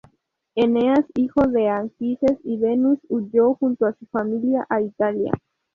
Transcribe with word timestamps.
Eneas, 0.55 1.05
hijo 1.13 1.43
de 1.45 1.67
Anquises 1.69 2.39
y 2.43 2.57
Venus, 2.57 2.97
huyó 3.07 3.53
junto 3.53 3.85
a 3.85 3.93
su 3.93 4.07
familia 4.07 4.65
a 4.67 4.81
Italia. 4.81 5.31